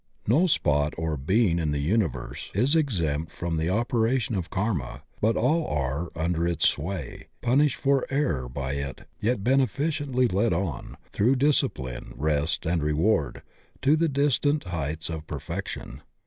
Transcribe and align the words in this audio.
No 0.25 0.47
spot 0.47 0.95
or 0.97 1.15
being 1.15 1.59
in 1.59 1.69
the 1.69 1.77
universe 1.77 2.49
is 2.55 2.75
exempt 2.75 3.31
from 3.31 3.57
the 3.57 3.69
operation 3.69 4.33
of 4.33 4.49
Karma, 4.49 5.03
but 5.21 5.37
aU 5.37 5.63
are 5.67 6.09
under 6.15 6.47
its 6.47 6.67
sway, 6.67 7.27
punished 7.43 7.75
for 7.75 8.03
error 8.09 8.49
by 8.49 8.73
it 8.73 9.03
yet 9.19 9.43
benef 9.43 9.77
icently 9.77 10.33
led 10.33 10.53
on, 10.53 10.97
through 11.13 11.35
discipline, 11.35 12.15
rest, 12.17 12.65
and 12.65 12.81
reward, 12.81 13.43
to 13.83 13.95
the 13.95 14.09
distant 14.09 14.63
heights 14.63 15.07
of 15.07 15.27
perfection. 15.27 16.01